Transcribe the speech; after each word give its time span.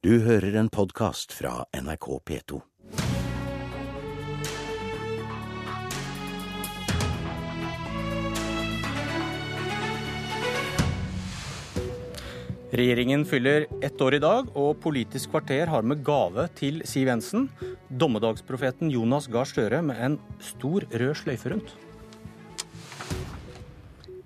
Du 0.00 0.14
hører 0.24 0.54
en 0.56 0.68
podkast 0.72 1.34
fra 1.36 1.66
NRK 1.76 2.06
P2. 2.24 2.58
Regjeringen 12.72 13.26
fyller 13.28 13.66
ett 13.84 14.00
år 14.00 14.16
i 14.16 14.22
dag, 14.24 14.48
og 14.56 14.80
Politisk 14.80 15.34
kvarter 15.34 15.68
har 15.68 15.84
med 15.84 16.00
gave 16.00 16.46
til 16.56 16.80
Siv 16.88 17.12
Jensen. 17.12 17.50
Dommedagsprofeten 17.92 18.88
Jonas 18.88 19.28
Gahr 19.28 19.52
Støre 19.52 19.82
med 19.84 20.00
en 20.00 20.16
stor 20.40 20.88
rød 20.88 21.12
sløyfe 21.20 21.52
rundt. 21.52 21.76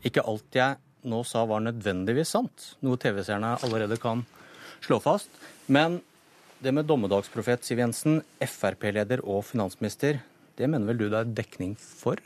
Ikke 0.07 0.23
alt 0.23 0.55
jeg 0.55 0.79
nå 1.03 1.27
sa 1.27 1.43
var 1.51 1.67
nødvendigvis 1.67 2.31
sant, 2.39 2.71
noe 2.79 2.95
TV-seerne 2.95 3.57
allerede 3.67 3.99
kan 3.99 4.23
slå 4.83 5.01
fast. 5.05 5.31
Men 5.67 6.01
det 6.65 6.73
med 6.75 6.89
dommedagsprofet 6.89 7.67
Siv 7.67 7.83
Jensen, 7.83 8.23
Frp-leder 8.41 9.25
og 9.25 9.45
finansminister, 9.49 10.23
det 10.57 10.71
mener 10.71 10.89
vel 10.91 11.03
du 11.03 11.09
det 11.09 11.21
er 11.21 11.35
dekning 11.43 11.75
for? 11.79 12.21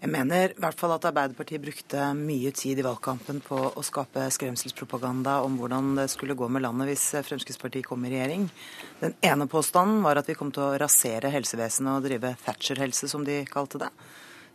Jeg 0.00 0.08
mener 0.08 0.54
i 0.54 0.60
hvert 0.62 0.78
fall 0.80 0.94
at 0.94 1.04
Arbeiderpartiet 1.10 1.60
brukte 1.60 2.06
mye 2.16 2.48
tid 2.56 2.78
i 2.80 2.84
valgkampen 2.86 3.42
på 3.44 3.58
å 3.76 3.82
skape 3.84 4.22
skremselspropaganda 4.32 5.42
om 5.44 5.58
hvordan 5.60 5.90
det 5.98 6.06
skulle 6.08 6.36
gå 6.38 6.48
med 6.48 6.64
landet 6.64 6.88
hvis 6.88 7.04
Fremskrittspartiet 7.26 7.84
kom 7.84 8.06
i 8.08 8.14
regjering. 8.14 8.46
Den 9.02 9.12
ene 9.20 9.44
påstanden 9.50 10.00
var 10.06 10.16
at 10.16 10.30
vi 10.30 10.38
kom 10.38 10.54
til 10.56 10.64
å 10.64 10.78
rasere 10.80 11.28
helsevesenet 11.34 11.98
og 11.98 12.08
drive 12.08 12.32
Thatcher-helse, 12.46 13.10
som 13.12 13.28
de 13.28 13.42
kalte 13.44 13.82
det. 13.82 13.90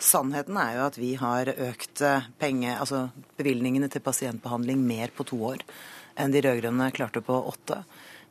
Sannheten 0.02 0.58
er 0.60 0.76
jo 0.76 0.88
at 0.90 0.98
vi 1.00 1.14
har 1.20 1.52
økt 1.52 2.02
eh, 2.04 2.28
penge, 2.40 2.74
altså 2.76 3.08
bevilgningene 3.40 3.88
til 3.92 4.04
pasientbehandling 4.04 4.82
mer 4.84 5.14
på 5.16 5.28
to 5.28 5.40
år 5.54 5.64
enn 6.20 6.32
de 6.32 6.42
rød-grønne 6.44 6.92
klarte 6.96 7.24
på 7.24 7.36
åtte. 7.48 7.82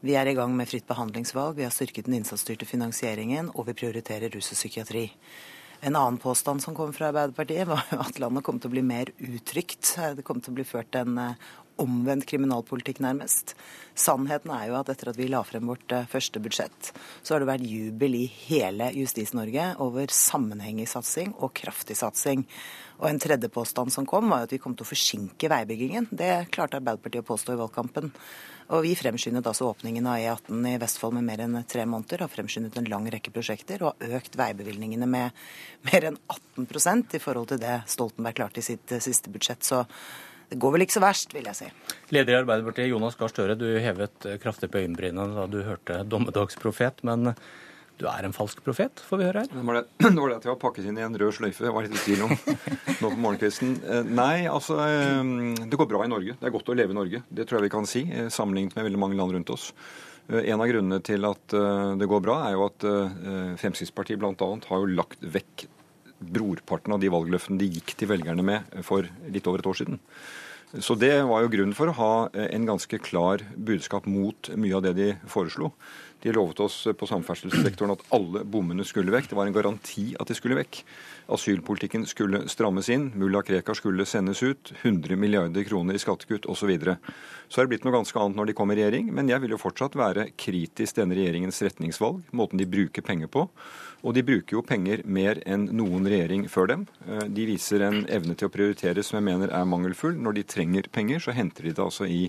Vi 0.04 0.14
er 0.16 0.28
i 0.28 0.36
gang 0.36 0.52
med 0.56 0.68
fritt 0.68 0.86
behandlingsvalg, 0.88 1.56
vi 1.56 1.64
har 1.64 1.72
styrket 1.72 2.08
den 2.08 2.18
innsatsstyrte 2.18 2.68
finansieringen, 2.68 3.50
og 3.54 3.68
vi 3.68 3.76
prioriterer 3.76 4.32
rus 4.32 4.50
og 4.52 4.58
psykiatri. 4.58 5.04
En 5.84 5.96
annen 5.96 6.16
påstand 6.20 6.62
som 6.64 6.76
kom 6.76 6.92
fra 6.96 7.10
Arbeiderpartiet, 7.10 7.68
var 7.68 7.84
jo 7.92 8.00
at 8.04 8.20
landet 8.20 8.44
kom 8.44 8.60
til 8.60 8.70
å 8.70 8.74
bli 8.76 8.84
mer 8.84 9.10
utrygt. 9.20 9.94
Det 10.16 10.24
kom 10.24 10.40
til 10.40 10.54
å 10.54 10.58
bli 10.58 10.64
ført 10.68 10.96
en 11.00 11.18
eh, 11.20 11.48
omvendt 11.82 12.26
kriminalpolitikk, 12.30 13.00
nærmest. 13.04 13.54
Sannheten 13.98 14.52
er 14.54 14.68
jo 14.70 14.78
at 14.78 14.90
etter 14.92 15.10
at 15.10 15.18
vi 15.18 15.28
la 15.30 15.42
frem 15.46 15.66
vårt 15.70 15.92
eh, 15.94 16.08
første 16.10 16.42
budsjett, 16.42 16.90
så 17.22 17.34
har 17.34 17.42
det 17.42 17.50
vært 17.50 17.68
jubel 17.68 18.16
i 18.18 18.24
hele 18.46 18.90
Justis-Norge 18.94 19.68
over 19.84 20.10
sammenhengig 20.14 20.88
satsing 20.90 21.34
og 21.38 21.54
kraftig 21.58 21.98
satsing. 21.98 22.46
Og 23.00 23.08
en 23.10 23.20
tredje 23.22 23.50
påstand 23.50 23.92
som 23.92 24.06
kom, 24.06 24.30
var 24.30 24.46
at 24.46 24.54
vi 24.54 24.60
kom 24.62 24.74
til 24.76 24.86
å 24.86 24.90
forsinke 24.90 25.50
veibyggingen. 25.50 26.10
Det 26.14 26.48
klarte 26.54 26.78
Arbeiderpartiet 26.78 27.24
å 27.24 27.30
påstå 27.32 27.54
i 27.54 27.62
valgkampen. 27.62 28.12
Og 28.72 28.84
vi 28.86 28.94
fremskyndet 28.96 29.46
altså 29.46 29.66
åpningen 29.68 30.06
av 30.08 30.20
E18 30.22 30.68
i 30.70 30.76
Vestfold 30.80 31.18
med 31.18 31.26
mer 31.26 31.42
enn 31.44 31.58
tre 31.68 31.84
måneder. 31.88 32.24
Har 32.24 32.32
fremskyndet 32.32 32.78
en 32.80 32.88
lang 32.88 33.08
rekke 33.12 33.32
prosjekter 33.34 33.82
og 33.84 34.00
har 34.00 34.20
økt 34.20 34.38
veibevilgningene 34.40 35.08
med 35.10 35.44
mer 35.90 36.08
enn 36.08 36.20
18% 36.56 37.18
i 37.18 37.20
forhold 37.20 37.52
til 37.52 37.60
det 37.60 37.82
Stoltenberg 37.92 38.38
klarte 38.38 38.62
i 38.62 38.68
sitt 38.70 38.94
eh, 38.94 39.02
siste 39.04 39.32
budsjett. 39.34 39.66
Så 39.66 39.82
det 40.50 40.60
går 40.62 40.76
vel 40.76 40.86
ikke 40.86 40.98
så 40.98 41.04
verst, 41.04 41.34
vil 41.36 41.48
jeg 41.50 41.58
si. 41.58 41.68
Leder 42.14 42.36
i 42.36 42.40
Arbeiderpartiet 42.42 42.90
Jonas 42.90 43.18
Gahr 43.20 43.32
Støre, 43.32 43.58
du 43.58 43.66
hevet 43.80 44.28
eh, 44.28 44.40
kraftig 44.42 44.70
på 44.72 44.82
øyenbrynene 44.82 45.34
da 45.36 45.46
du 45.50 45.62
hørte 45.66 46.02
dommedagsprofet. 46.08 47.04
men 47.04 47.34
du 48.00 48.06
er 48.10 48.26
en 48.26 48.34
falsk 48.34 48.58
profet, 48.66 49.02
får 49.06 49.20
vi 49.20 49.26
høre 49.28 49.44
her. 49.44 49.50
Det 49.52 49.64
var 49.66 49.76
det, 49.78 49.84
det, 50.02 50.14
var 50.18 50.32
det 50.32 50.38
at 50.40 50.46
jeg 50.46 50.52
var 50.52 50.62
pakket 50.64 50.88
inn 50.90 50.96
i 50.98 51.04
en 51.06 51.18
rød 51.20 51.36
sløyfe. 51.36 51.66
Jeg 51.66 51.74
var 51.76 51.86
litt 51.86 51.94
i 51.94 52.02
tvil 52.02 52.24
om 52.26 52.32
nå 53.04 53.10
på 53.12 53.20
morgenkvisten. 53.26 53.76
Eh, 53.84 54.08
nei, 54.08 54.46
altså 54.50 54.80
Det 54.80 55.78
går 55.78 55.90
bra 55.90 56.02
i 56.06 56.10
Norge. 56.10 56.34
Det 56.40 56.48
er 56.48 56.54
godt 56.56 56.72
å 56.72 56.76
leve 56.78 56.94
i 56.94 56.98
Norge. 56.98 57.22
Det 57.28 57.46
tror 57.46 57.60
jeg 57.60 57.68
vi 57.68 57.74
kan 57.76 57.86
si, 57.90 58.02
eh, 58.10 58.32
sammenlignet 58.34 58.74
med 58.78 58.88
veldig 58.88 59.02
mange 59.04 59.18
land 59.20 59.36
rundt 59.36 59.54
oss. 59.54 59.70
Eh, 60.26 60.42
en 60.42 60.58
av 60.58 60.70
grunnene 60.70 60.98
til 61.06 61.28
at 61.28 61.56
det 62.00 62.10
går 62.10 62.24
bra, 62.24 62.40
er 62.48 62.56
jo 62.56 62.66
at 62.66 62.88
Fremskrittspartiet 63.60 64.18
bl.a. 64.18 64.50
har 64.68 64.82
jo 64.82 64.90
lagt 64.98 65.22
vekk 65.22 65.68
brorparten 66.32 66.96
av 66.96 67.02
de 67.02 67.12
valgløftene 67.12 67.60
de 67.60 67.70
gikk 67.76 67.94
til 67.98 68.10
velgerne 68.10 68.46
med 68.46 68.82
for 68.86 69.08
litt 69.28 69.46
over 69.50 69.62
et 69.62 69.70
år 69.70 69.80
siden. 69.82 70.00
Så 70.82 70.96
det 70.98 71.12
var 71.22 71.44
jo 71.44 71.50
grunnen 71.52 71.76
for 71.76 71.90
å 71.90 71.98
ha 72.00 72.14
en 72.34 72.64
ganske 72.66 72.98
klar 72.98 73.44
budskap 73.54 74.08
mot 74.10 74.48
mye 74.58 74.74
av 74.74 74.82
det 74.82 74.94
de 74.98 75.12
foreslo. 75.30 75.70
De 76.24 76.32
lovet 76.32 76.58
oss 76.64 76.78
på 76.98 77.06
samferdselssektoren 77.06 77.92
at 77.92 78.02
alle 78.16 78.42
bommene 78.48 78.82
skulle 78.88 79.12
vekk. 79.12 79.28
Det 79.30 79.36
var 79.36 79.46
en 79.46 79.54
garanti 79.54 80.06
at 80.18 80.30
de 80.30 80.34
skulle 80.34 80.56
vekk. 80.56 80.80
Asylpolitikken 81.36 82.08
skulle 82.08 82.46
strammes 82.50 82.88
inn. 82.90 83.10
Mulla 83.20 83.44
Krekar 83.44 83.76
skulle 83.76 84.06
sendes 84.08 84.40
ut. 84.42 84.72
100 84.80 85.18
milliarder 85.20 85.68
kroner 85.68 85.94
i 85.94 86.00
skattekutt 86.00 86.48
osv. 86.48 86.64
Så, 86.64 86.70
videre. 86.72 86.96
så 87.52 87.60
er 87.60 87.66
det 87.66 87.74
blitt 87.74 87.84
noe 87.84 87.92
ganske 87.92 88.16
annet 88.16 88.40
når 88.40 88.48
de 88.48 88.56
kom 88.56 88.72
i 88.72 88.78
regjering, 88.78 89.10
men 89.12 89.28
jeg 89.28 89.42
vil 89.42 89.52
jo 89.52 89.60
fortsatt 89.60 89.98
være 90.00 90.30
kritisk 90.40 90.96
denne 90.96 91.12
regjeringens 91.18 91.60
retningsvalg, 91.60 92.22
måten 92.32 92.56
de 92.56 92.66
bruker 92.72 93.04
penger 93.04 93.28
på. 93.28 93.44
Og 94.04 94.12
de 94.12 94.24
bruker 94.26 94.58
jo 94.58 94.62
penger 94.66 95.00
mer 95.08 95.40
enn 95.48 95.64
noen 95.72 96.04
regjering 96.08 96.44
før 96.52 96.68
dem. 96.70 96.84
Eh, 97.08 97.24
de 97.32 97.46
viser 97.48 97.86
en 97.86 98.02
evne 98.12 98.36
til 98.36 98.50
å 98.50 98.52
prioritere 98.52 99.02
som 99.02 99.18
jeg 99.18 99.26
mener 99.30 99.52
er 99.54 99.64
mangelfull. 99.68 100.18
Når 100.20 100.38
de 100.38 100.44
trenger 100.54 100.90
penger, 100.92 101.24
så 101.24 101.34
henter 101.36 101.68
de 101.68 101.72
det 101.72 101.84
altså 101.84 102.08
i 102.08 102.28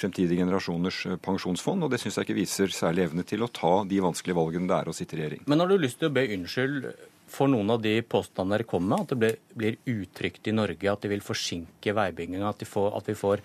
fremtidige 0.00 0.42
generasjoners 0.42 1.00
eh, 1.06 1.20
pensjonsfond, 1.22 1.86
og 1.86 1.92
det 1.92 2.02
syns 2.02 2.18
jeg 2.18 2.28
ikke 2.28 2.40
viser 2.40 2.74
særlig 2.74 3.06
evne 3.06 3.26
til 3.28 3.44
å 3.44 3.50
ta 3.52 3.74
de 3.88 4.02
vanskelige 4.02 4.38
valgene 4.38 4.70
det 4.70 4.78
er 4.78 4.90
å 4.90 4.96
sitte 4.96 5.16
i 5.16 5.22
regjering. 5.22 5.46
Men 5.46 5.62
har 5.62 5.70
du 5.70 5.78
lyst 5.78 6.00
til 6.02 6.10
å 6.10 6.16
be 6.16 6.26
unnskyld 6.36 6.90
for 7.32 7.48
noen 7.48 7.70
av 7.72 7.80
de 7.80 7.94
påstandene 8.04 8.58
dere 8.58 8.68
kommer 8.68 8.92
med, 8.92 9.04
at 9.04 9.12
det 9.12 9.20
blir, 9.22 9.36
blir 9.56 9.78
utrygt 9.88 10.48
i 10.48 10.56
Norge, 10.56 10.90
at 10.90 11.04
de 11.04 11.12
vil 11.12 11.24
forsinke 11.24 11.94
veibygginga, 11.96 12.50
at, 12.50 12.64
at, 12.66 13.08
vi 13.08 13.16
får 13.16 13.44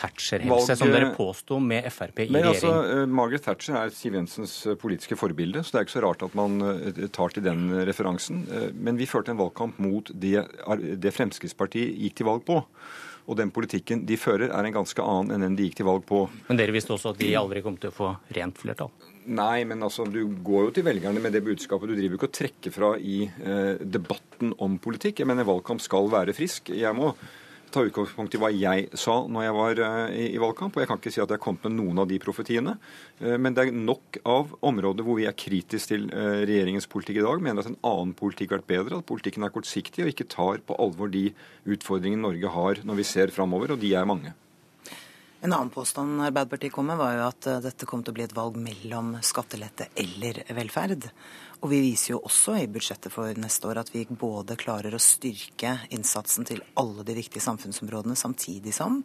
Thatcher-helse, 0.00 0.76
som 0.80 0.92
dere 0.92 1.12
påsto 1.16 1.60
med 1.62 1.86
Frp 1.92 2.24
i 2.24 2.28
Men, 2.30 2.46
regjering. 2.46 2.54
Altså, 2.54 3.02
eh, 3.02 3.12
Margaret 3.20 3.44
Thatcher 3.46 3.76
er 3.82 3.92
Siv 3.94 4.16
Jensens 4.18 4.56
eh, 4.66 4.78
politiske 4.80 5.18
forbilde, 5.20 5.62
så 5.64 5.74
det 5.74 5.82
er 5.82 5.88
ikke 5.88 5.96
så 5.98 6.04
rart 6.06 6.24
at 6.26 6.38
man 6.38 6.58
tar 7.14 7.36
til 7.36 7.44
den 7.46 7.68
referansen. 7.88 8.42
Men 8.74 8.98
vi 9.00 9.08
førte 9.10 9.34
en 9.34 9.40
valgkamp 9.40 9.78
mot 9.82 10.10
det, 10.10 10.40
det 11.00 11.14
Fremskrittspartiet 11.16 11.94
gikk 12.00 12.20
til 12.20 12.30
valg 12.30 12.44
på. 12.48 12.62
Og 13.30 13.36
den 13.38 13.52
politikken 13.54 14.02
de 14.08 14.16
fører, 14.18 14.50
er 14.50 14.66
en 14.66 14.74
ganske 14.74 15.04
annen 15.04 15.36
enn 15.36 15.44
den 15.44 15.58
de 15.58 15.68
gikk 15.68 15.80
til 15.80 15.86
valg 15.86 16.02
på. 16.08 16.24
Men 16.48 16.58
dere 16.58 16.74
visste 16.74 16.96
også 16.96 17.12
at 17.12 17.20
de 17.20 17.30
aldri 17.38 17.62
kom 17.62 17.76
til 17.80 17.92
å 17.92 17.94
få 17.94 18.14
rent 18.36 18.58
flertall? 18.58 18.90
Nei, 19.30 19.62
men 19.68 19.84
altså, 19.86 20.06
du 20.08 20.22
går 20.42 20.66
jo 20.66 20.72
til 20.78 20.86
velgerne 20.86 21.22
med 21.22 21.36
det 21.36 21.44
budskapet. 21.46 21.92
Du 21.92 21.94
driver 21.94 22.16
jo 22.16 22.18
ikke 22.18 22.30
og 22.30 22.38
trekker 22.40 22.74
fra 22.74 22.90
i 22.98 23.20
eh, 23.28 23.82
debatten 23.84 24.54
om 24.64 24.78
politikk. 24.82 25.20
Jeg 25.22 25.30
mener 25.30 25.46
valgkamp 25.46 25.82
skal 25.84 26.10
være 26.10 26.34
frisk. 26.34 26.72
Jeg 26.74 26.96
må 26.96 27.12
ta 27.72 27.82
utgangspunkt 27.86 28.34
i 28.34 28.40
hva 28.40 28.50
jeg 28.52 28.88
sa 28.98 29.16
når 29.30 29.44
jeg 29.46 29.54
var 29.56 29.80
eh, 29.86 30.16
i, 30.26 30.40
valgkamp. 30.42 30.76
Og 30.76 30.82
jeg 30.82 30.90
kan 30.90 31.00
ikke 31.00 31.12
si 31.14 31.22
at 31.22 31.30
jeg 31.30 31.38
har 31.38 31.42
kommet 31.42 31.66
med 31.68 31.76
noen 31.78 32.02
av 32.02 32.10
de 32.10 32.18
profetiene. 32.22 32.76
Eh, 33.20 33.36
men 33.40 33.56
det 33.56 33.66
er 33.66 33.76
nok 33.76 34.20
av 34.28 34.52
områder 34.66 35.06
hvor 35.06 35.20
vi 35.20 35.28
er 35.30 35.36
kritiske 35.38 35.92
til 35.94 36.06
eh, 36.10 36.42
regjeringens 36.48 36.90
politikk 36.90 37.20
i 37.20 37.26
dag. 37.26 37.42
Mener 37.46 37.64
at 37.64 37.70
en 37.72 37.80
annen 37.86 38.14
politikk 38.18 38.54
har 38.54 38.62
vært 38.62 38.72
bedre, 38.72 39.00
at 39.00 39.08
politikken 39.08 39.46
er 39.46 39.54
kortsiktig 39.54 40.04
og 40.04 40.12
ikke 40.12 40.28
tar 40.30 40.62
på 40.66 40.78
alvor 40.82 41.12
de 41.12 41.28
utfordringene 41.70 42.26
Norge 42.26 42.54
har 42.54 42.84
når 42.86 43.00
vi 43.00 43.08
ser 43.08 43.34
framover, 43.34 43.74
og 43.74 43.82
de 43.82 43.94
er 43.96 44.08
mange. 44.08 44.34
En 45.40 45.54
annen 45.54 45.70
påstand 45.72 46.20
Arbeiderpartiet 46.20 46.74
kom 46.74 46.90
med, 46.90 46.98
var 47.00 47.14
jo 47.16 47.22
at 47.30 47.46
dette 47.64 47.86
kom 47.88 48.02
til 48.04 48.12
å 48.12 48.16
bli 48.18 48.26
et 48.26 48.34
valg 48.36 48.58
mellom 48.60 49.14
skattelette 49.24 49.86
eller 50.02 50.42
velferd. 50.52 51.06
Og 51.60 51.68
vi 51.68 51.82
viser 51.84 52.14
jo 52.14 52.22
også 52.24 52.54
i 52.56 52.68
budsjettet 52.72 53.12
for 53.12 53.36
neste 53.36 53.68
år 53.68 53.82
at 53.82 53.90
vi 53.92 54.06
både 54.08 54.56
klarer 54.60 54.94
å 54.96 55.02
styrke 55.02 55.74
innsatsen 55.92 56.48
til 56.48 56.62
alle 56.80 57.04
de 57.04 57.16
viktige 57.18 57.44
samfunnsområdene, 57.44 58.16
samtidig 58.16 58.72
som 58.72 59.02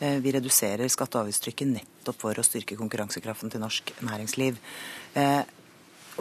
eh, 0.00 0.18
vi 0.22 0.34
reduserer 0.34 0.90
skatte- 0.90 1.20
og 1.20 1.28
avgiftstrykket 1.28 1.70
nettopp 1.70 2.18
for 2.24 2.38
å 2.38 2.46
styrke 2.46 2.78
konkurransekraften 2.80 3.54
til 3.54 3.62
norsk 3.62 3.94
næringsliv. 4.02 4.58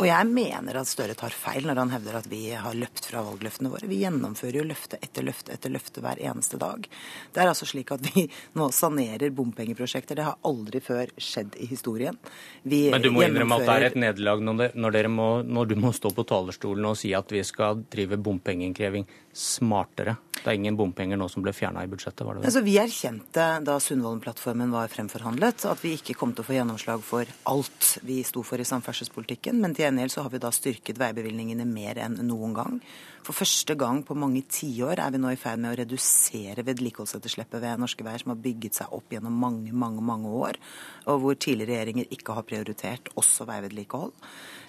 Og 0.01 0.07
jeg 0.09 0.25
mener 0.33 0.79
at 0.79 0.89
Støre 0.89 1.13
tar 1.13 1.33
feil 1.35 1.67
når 1.67 1.77
han 1.77 1.91
hevder 1.93 2.15
at 2.17 2.27
vi 2.31 2.39
har 2.57 2.73
løpt 2.73 3.05
fra 3.05 3.21
valgløftene 3.21 3.69
våre. 3.69 3.85
Vi 3.85 3.99
gjennomfører 4.01 4.57
jo 4.57 4.63
løfte 4.65 4.97
etter 4.97 5.25
løfte 5.27 5.53
etter 5.53 5.69
løfte 5.69 6.01
hver 6.01 6.17
eneste 6.25 6.57
dag. 6.61 6.87
Det 7.29 7.43
er 7.43 7.51
altså 7.51 7.67
slik 7.69 7.93
at 7.93 8.01
vi 8.07 8.23
nå 8.57 8.71
sanerer 8.73 9.29
bompengeprosjekter. 9.37 10.17
Det 10.17 10.25
har 10.25 10.39
aldri 10.49 10.81
før 10.81 11.13
skjedd 11.21 11.53
i 11.61 11.69
historien. 11.69 12.17
Vi 12.63 12.87
Men 12.89 13.05
du 13.05 13.11
må 13.13 13.27
innrømme 13.27 13.61
at 13.61 13.67
det 13.67 13.75
er 13.77 13.87
et 13.91 13.99
nederlag 14.07 14.41
når, 14.41 14.73
når, 14.73 14.99
når, 15.45 15.69
du 15.69 15.77
må 15.85 15.93
stå 15.93 16.09
på 16.17 16.25
talerstolen 16.33 16.89
og 16.89 16.97
si 16.97 17.13
at 17.13 17.29
vi 17.29 17.45
skal 17.45 17.85
drive 17.93 18.17
bompengeinnkreving 18.17 19.05
smartere. 19.37 20.17
Det 20.41 20.49
er 20.49 20.57
ingen 20.57 20.77
bompenger 20.77 21.19
nå 21.21 21.27
som 21.29 21.43
ble 21.45 21.53
fjerna 21.53 21.83
i 21.85 21.89
budsjettet? 21.91 22.25
var 22.25 22.33
det 22.33 22.41
vel? 22.41 22.47
Altså, 22.49 22.63
vi 22.65 22.77
erkjente 22.81 23.45
da 23.65 23.77
Sundvolden-plattformen 23.83 24.73
var 24.73 24.89
fremforhandlet, 24.89 25.67
at 25.69 25.83
vi 25.83 25.93
ikke 25.99 26.15
kom 26.17 26.33
til 26.33 26.41
å 26.41 26.47
få 26.47 26.55
gjennomslag 26.57 27.03
for 27.05 27.29
alt 27.51 27.91
vi 28.07 28.21
sto 28.25 28.41
for 28.45 28.61
i 28.61 28.65
samferdselspolitikken. 28.65 29.61
Men 29.61 29.77
til 29.77 29.85
gjengjeld 29.85 30.15
så 30.15 30.25
har 30.25 30.33
vi 30.33 30.41
da 30.41 30.49
styrket 30.55 31.01
veibevilgningene 31.01 31.67
mer 31.69 32.01
enn 32.07 32.17
noen 32.25 32.57
gang. 32.57 32.81
For 33.21 33.37
første 33.37 33.75
gang 33.77 34.01
på 34.05 34.17
mange 34.17 34.41
tiår 34.49 34.97
er 35.03 35.13
vi 35.13 35.21
nå 35.21 35.29
i 35.29 35.37
ferd 35.37 35.61
med 35.61 35.75
å 35.75 35.77
redusere 35.77 36.65
vedlikeholdsetterslepet 36.65 37.61
ved 37.61 37.83
norske 37.83 38.05
veier, 38.05 38.23
som 38.23 38.33
har 38.33 38.41
bygget 38.41 38.79
seg 38.79 38.95
opp 38.97 39.13
gjennom 39.13 39.35
mange, 39.43 39.69
mange, 39.77 40.01
mange 40.01 40.31
år, 40.41 40.57
og 41.05 41.21
hvor 41.21 41.37
tidligere 41.37 41.75
regjeringer 41.75 42.17
ikke 42.17 42.39
har 42.39 42.47
prioritert 42.49 43.13
også 43.13 43.45
veivedlikehold. 43.49 44.15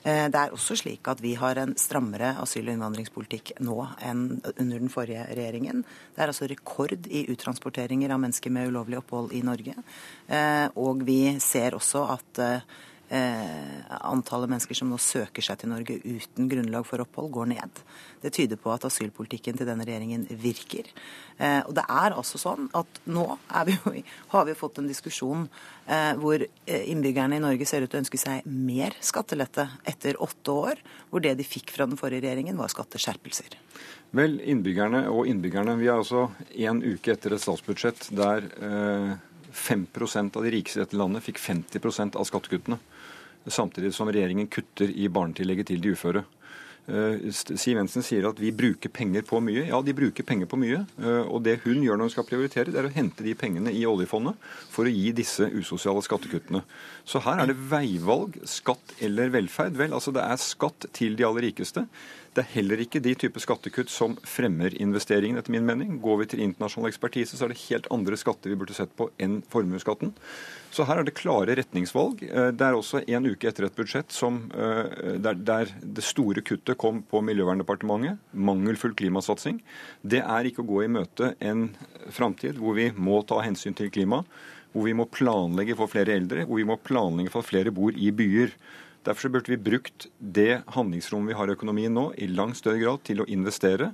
Eh, 0.02 0.26
det 0.32 0.38
er 0.38 0.54
også 0.54 0.76
slik 0.81 1.06
at 1.10 1.20
vi 1.22 1.34
har 1.38 1.58
en 1.62 1.76
strammere 1.78 2.34
asyl- 2.43 2.66
og 2.66 2.75
innvandringspolitikk 2.75 3.52
nå 3.62 3.76
enn 4.02 4.25
under 4.56 4.78
den 4.78 4.90
forrige 4.90 5.28
regjeringen. 5.31 5.84
Det 6.14 6.25
er 6.25 6.32
altså 6.32 6.49
rekord 6.50 7.06
i 7.06 7.26
uttransporteringer 7.31 8.10
av 8.10 8.22
mennesker 8.25 8.50
med 8.50 8.72
ulovlig 8.72 8.99
opphold 8.99 9.34
i 9.37 9.44
Norge. 9.46 9.76
Eh, 10.26 10.66
og 10.75 11.04
vi 11.06 11.38
ser 11.38 11.78
også 11.78 12.06
at 12.16 12.43
eh, 12.43 12.81
antallet 13.12 14.49
mennesker 14.49 14.76
som 14.79 14.88
nå 14.88 14.97
søker 15.03 15.44
seg 15.44 15.59
til 15.61 15.69
Norge 15.69 15.99
uten 16.00 16.49
grunnlag 16.49 16.87
for 16.88 17.03
opphold, 17.05 17.29
går 17.35 17.50
ned. 17.50 17.82
Det 18.23 18.32
tyder 18.32 18.61
på 18.61 18.73
at 18.73 18.87
asylpolitikken 18.88 19.59
til 19.59 19.69
denne 19.69 19.85
regjeringen 19.85 20.25
virker. 20.41 20.88
Eh, 21.37 21.61
og 21.67 21.75
det 21.76 21.85
er 21.91 22.14
altså 22.17 22.41
sånn 22.41 22.69
at 22.76 23.00
nå 23.11 23.26
vi 23.67 23.76
jo, 23.76 23.93
har 24.35 24.47
vi 24.49 24.56
fått 24.59 24.79
en 24.81 24.88
diskusjon 24.88 25.47
eh, 25.87 26.12
hvor 26.20 26.43
eh, 26.43 26.85
innbyggerne 26.93 27.38
i 27.38 27.43
Norge 27.43 27.67
ser 27.69 27.85
ut 27.85 27.91
til 27.93 28.00
å 28.00 28.03
ønske 28.05 28.20
seg 28.20 28.47
mer 28.47 28.97
skattelette 29.03 29.69
etter 29.88 30.20
åtte 30.23 30.55
år, 30.55 30.82
hvor 31.11 31.25
det 31.25 31.35
de 31.41 31.47
fikk 31.47 31.75
fra 31.75 31.88
den 31.88 32.00
forrige 32.00 32.26
regjeringen, 32.26 32.59
var 32.61 32.73
skatteskjerpelser. 32.73 33.59
Vel, 34.17 34.38
innbyggerne 34.44 35.06
og 35.11 35.29
innbyggerne. 35.31 35.79
Vi 35.81 35.88
er 35.88 35.99
altså 35.99 36.26
en 36.69 36.82
uke 36.85 37.14
etter 37.14 37.35
et 37.35 37.43
statsbudsjett 37.43 38.11
der 38.17 38.49
eh, 38.61 39.14
5% 39.52 40.37
av 40.37 40.44
de 40.46 40.54
rikeste 40.54 40.81
i 40.81 40.84
dette 40.84 40.99
landet 40.99 41.25
fikk 41.26 41.40
50% 41.43 42.19
av 42.19 42.28
skattekuttene 42.28 42.81
samtidig 43.46 43.94
som 43.94 44.10
regjeringen 44.12 44.46
kutter 44.46 44.90
i 44.90 45.08
barnetillegget 45.08 45.72
til 45.72 45.82
de 45.82 45.96
uføre. 45.96 46.25
Eh, 46.90 47.28
Siv 47.31 47.76
Jensen 47.76 48.02
sier 48.02 48.26
at 48.26 48.40
vi 48.43 48.50
bruker 48.54 48.90
penger 48.90 49.22
på 49.26 49.38
mye. 49.44 49.69
Ja, 49.69 49.78
de 49.87 49.94
bruker 49.94 50.26
penger 50.26 50.49
på 50.50 50.58
mye. 50.58 50.81
Eh, 50.99 51.28
og 51.31 51.44
det 51.46 51.60
hun 51.62 51.82
gjør 51.82 51.99
når 51.99 52.08
hun 52.08 52.14
skal 52.14 52.26
prioritere, 52.26 52.72
det 52.75 52.81
er 52.81 52.88
å 52.88 52.94
hente 52.94 53.22
de 53.22 53.37
pengene 53.38 53.70
i 53.70 53.84
oljefondet 53.87 54.38
for 54.72 54.88
å 54.88 54.94
gi 54.94 55.12
disse 55.14 55.46
usosiale 55.54 56.02
skattekuttene. 56.02 56.64
Så 57.06 57.22
her 57.22 57.43
er 57.43 57.52
det 57.52 57.58
veivalg, 57.70 58.40
skatt 58.50 58.96
eller 59.02 59.31
velferd. 59.34 59.78
Vel, 59.78 59.94
altså 59.94 60.14
det 60.14 60.26
er 60.26 60.43
skatt 60.43 60.90
til 60.94 61.14
de 61.19 61.26
aller 61.28 61.50
rikeste. 61.50 61.87
Det 62.32 62.40
er 62.40 62.52
heller 62.55 62.81
ikke 62.81 63.00
de 63.05 63.12
type 63.12 63.40
skattekutt 63.44 63.90
som 63.93 64.14
fremmer 64.25 64.73
investeringen, 64.81 65.37
etter 65.37 65.52
min 65.52 65.67
mening. 65.69 65.99
Går 66.00 66.23
vi 66.23 66.26
til 66.32 66.40
internasjonal 66.40 66.88
ekspertise, 66.88 67.37
så 67.37 67.44
er 67.44 67.52
det 67.52 67.61
helt 67.67 67.88
andre 67.93 68.17
skatter 68.17 68.49
vi 68.49 68.56
burde 68.56 68.76
sett 68.76 68.94
på 68.96 69.11
enn 69.20 69.43
formuesskatten. 69.52 70.14
Så 70.73 70.87
her 70.88 71.02
er 71.02 71.05
det 71.05 71.12
klare 71.19 71.58
retningsvalg. 71.58 72.23
Eh, 72.25 72.49
det 72.56 72.64
er 72.64 72.79
også 72.79 73.02
en 73.05 73.29
uke 73.29 73.50
etter 73.50 73.67
et 73.67 73.76
budsjett 73.76 74.17
som, 74.17 74.38
eh, 74.56 75.19
der, 75.20 75.37
der 75.37 75.75
det 75.84 76.06
store 76.06 76.40
kuttet 76.40 76.81
kom 76.81 77.02
på 77.05 77.20
Miljøverndepartementet. 77.20 78.17
Mangelfull 78.32 78.96
klimasatsing. 78.96 79.61
Det 80.00 80.23
er 80.25 80.49
ikke 80.49 80.64
å 80.64 80.70
gå 80.70 80.87
i 80.87 80.93
møte 80.93 81.35
en 81.44 81.69
framtid 82.08 82.56
hvor 82.56 82.81
vi 82.81 82.88
må 82.96 83.20
ta 83.28 83.43
hensyn 83.44 83.76
til 83.76 83.93
klima. 83.93 84.23
Hvor 84.73 84.88
vi 84.88 84.96
må 84.96 85.05
planlegge 85.05 85.76
for 85.76 85.93
flere 85.93 86.17
eldre, 86.17 86.46
hvor 86.49 86.56
vi 86.56 86.64
må 86.64 86.81
planlegge 86.81 87.35
for 87.35 87.44
at 87.44 87.52
flere 87.52 87.75
bor 87.76 87.93
i 87.93 88.08
byer. 88.08 88.56
Derfor 89.02 89.32
burde 89.34 89.50
vi 89.50 89.58
brukt 89.58 90.06
det 90.19 90.62
handlingsrommet 90.76 91.32
vi 91.32 91.38
har 91.38 91.50
i 91.50 91.56
økonomien 91.56 91.94
nå, 91.94 92.12
i 92.22 92.28
langt 92.31 92.60
større 92.60 92.78
grad 92.78 93.02
til 93.06 93.22
å 93.22 93.26
investere. 93.31 93.90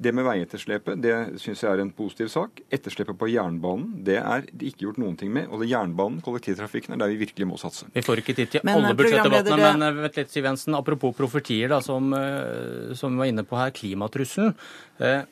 Det 0.00 0.14
med 0.16 0.24
veietterslepet 0.24 1.00
det 1.04 1.14
syns 1.40 1.60
jeg 1.60 1.68
er 1.68 1.82
en 1.82 1.92
positiv 1.92 2.30
sak. 2.32 2.62
Etterslepet 2.72 3.18
på 3.20 3.28
jernbanen 3.28 3.98
det 4.04 4.16
er 4.20 4.46
det 4.48 4.70
ikke 4.70 4.86
gjort 4.86 5.00
noen 5.02 5.16
ting 5.20 5.32
med. 5.32 5.50
Og 5.52 5.60
det 5.60 5.68
jernbanen, 5.68 6.22
kollektivtrafikken, 6.24 6.96
er 6.96 7.02
der 7.02 7.12
vi 7.12 7.18
virkelig 7.20 7.48
må 7.50 7.58
satse. 7.60 7.88
Vi 7.92 8.04
får 8.04 8.22
ikke 8.22 8.36
tid 8.38 8.54
til 8.54 8.64
men, 8.64 8.80
alle 8.80 8.96
budsjettdebattene, 8.96 9.60
men 9.60 9.86
eh, 9.88 10.00
vet 10.06 10.20
litt, 10.22 10.32
Siv 10.32 10.48
Jensen, 10.48 10.76
apropos 10.78 11.12
profetier, 11.16 11.68
da, 11.72 11.82
som, 11.84 12.08
eh, 12.16 12.94
som, 12.96 13.12
vi 13.12 13.24
var 13.24 13.32
inne 13.32 13.44
på 13.48 13.60
her, 13.60 13.76
klimatrusselen. 13.76 14.56
Eh, 15.04 15.22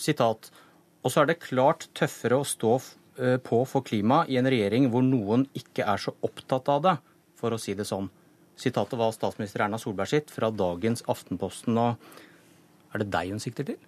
sitat. 0.00 0.52
Og 1.00 1.12
så 1.12 1.22
er 1.22 1.32
det 1.32 1.40
klart 1.40 1.88
tøffere 1.96 2.40
å 2.40 2.48
stå 2.48 2.76
eh, 2.76 3.36
på 3.40 3.64
for 3.68 3.88
klima 3.88 4.26
i 4.28 4.36
en 4.40 4.48
regjering 4.52 4.92
hvor 4.92 5.04
noen 5.04 5.48
ikke 5.56 5.88
er 5.88 6.00
så 6.00 6.12
opptatt 6.28 6.68
av 6.72 6.84
det, 6.84 6.96
for 7.40 7.56
å 7.56 7.60
si 7.60 7.72
det 7.76 7.88
sånn. 7.88 8.12
Sitatet 8.60 8.98
var 9.00 9.14
statsminister 9.16 9.64
Erna 9.64 9.78
Solberg 9.80 10.10
sitt 10.10 10.30
fra 10.32 10.50
dagens 10.52 11.02
Aftenposten. 11.08 11.78
og 11.80 12.92
Er 12.92 13.02
det 13.02 13.08
deg 13.14 13.32
hun 13.32 13.40
sikter 13.40 13.64
til? 13.70 13.80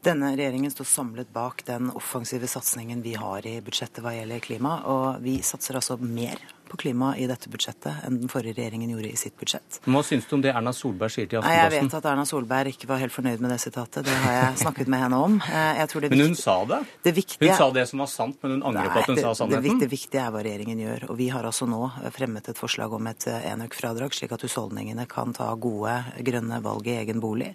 Denne 0.00 0.30
regjeringen 0.32 0.72
står 0.72 0.88
samlet 0.88 1.32
bak 1.34 1.64
den 1.66 1.90
offensive 1.98 2.48
satsingen 2.48 3.02
vi 3.04 3.16
har 3.20 3.44
i 3.44 3.58
budsjettet 3.64 4.00
hva 4.04 4.14
gjelder 4.14 4.44
klima. 4.44 4.78
Og 4.88 5.20
vi 5.24 5.40
satser 5.44 5.76
altså 5.80 5.98
mer 6.00 6.40
på 6.70 6.78
klima 6.80 7.12
i 7.18 7.26
dette 7.30 7.50
budsjettet 7.50 8.06
enn 8.06 8.20
den 8.22 8.30
forrige 8.30 8.56
regjeringen 8.60 8.92
gjorde 8.94 9.10
i 9.10 9.18
sitt 9.18 9.34
budsjett. 9.40 9.80
Hva 9.84 10.02
syns 10.06 10.28
du 10.30 10.36
om 10.36 10.44
det 10.44 10.52
Erna 10.54 10.72
Solberg 10.76 11.12
sier 11.12 11.26
til 11.26 11.40
Aftenposten? 11.40 11.74
Jeg 11.74 11.84
vet 11.88 11.96
at 11.98 12.08
Erna 12.12 12.26
Solberg 12.28 12.74
ikke 12.74 12.88
var 12.90 13.00
helt 13.02 13.14
fornøyd 13.14 13.42
med 13.42 13.52
det 13.54 13.58
sitatet. 13.62 14.06
Det 14.06 14.16
har 14.24 14.36
jeg 14.36 14.60
snakket 14.62 14.90
med 14.92 15.02
henne 15.02 15.18
om. 15.18 15.38
Eh, 15.50 15.80
men 16.06 16.22
hun 16.22 16.36
sa 16.38 16.56
det? 16.70 16.80
det 17.06 17.14
viktige... 17.16 17.50
Hun 17.50 17.58
sa 17.58 17.68
det 17.74 17.86
som 17.90 18.02
var 18.04 18.10
sant, 18.12 18.38
men 18.44 18.56
hun 18.56 18.62
angrer 18.70 18.92
på 18.94 19.02
at 19.02 19.10
hun 19.10 19.18
det, 19.18 19.24
sa 19.26 19.34
sannheten? 19.40 19.80
Det, 19.80 19.86
det 19.86 19.90
viktige 19.92 20.22
er 20.22 20.34
hva 20.34 20.44
regjeringen 20.46 20.82
gjør. 20.84 21.06
Og 21.10 21.18
vi 21.18 21.28
har 21.34 21.48
altså 21.48 21.68
nå 21.70 21.82
fremmet 22.14 22.52
et 22.52 22.60
forslag 22.60 22.94
om 22.96 23.10
et 23.10 23.26
eh, 23.30 23.48
enøkfradrag, 23.50 24.14
slik 24.16 24.36
at 24.36 24.46
husholdningene 24.46 25.08
kan 25.10 25.34
ta 25.36 25.50
gode 25.60 25.96
grønne 26.30 26.60
valg 26.64 26.90
i 26.90 26.96
egen 27.00 27.22
bolig. 27.22 27.50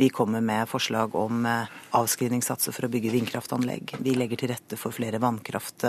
Vi 0.00 0.10
kommer 0.14 0.42
med 0.44 0.66
forslag 0.70 1.14
om 1.18 1.46
eh, 1.46 1.72
avskrivningssatser 1.96 2.74
for 2.74 2.88
å 2.88 2.92
bygge 2.92 3.14
vindkraftanlegg. 3.14 3.96
Vi 4.02 4.16
legger 4.18 4.42
til 4.42 4.52
rette 4.54 4.80
for 4.80 4.94
flere 4.94 5.20
vannkraft, 5.22 5.86